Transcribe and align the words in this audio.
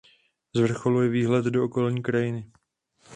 Z 0.55 0.59
vrcholu 0.59 1.01
je 1.03 1.09
výhled 1.09 1.45
do 1.45 1.63
okolní 1.65 2.03
krajiny. 2.03 2.51